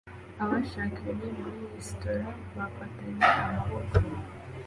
[0.43, 3.95] Abashakanye muri resitora bafatanye amaboko